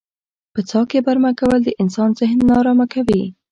[0.53, 3.23] په څاه کې برمه کول د انسان ذهن نا ارامه کوي.